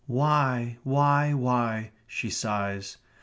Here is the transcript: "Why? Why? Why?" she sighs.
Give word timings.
"Why? 0.07 0.79
Why? 0.81 1.33
Why?" 1.35 1.91
she 2.07 2.31
sighs. 2.31 2.97